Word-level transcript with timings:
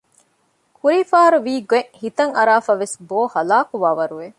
ކުރީފަހަރު 0.77 1.37
ވިގޮތް 1.45 1.91
ހިތަށް 2.01 2.33
އަރައިފަވެސް 2.37 2.95
ބޯ 3.09 3.19
ހަލާކުވާ 3.33 3.89
ވަރު 3.99 4.15
ވެ 4.21 4.27